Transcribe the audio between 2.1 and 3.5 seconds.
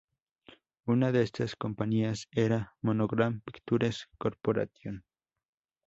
era Monogram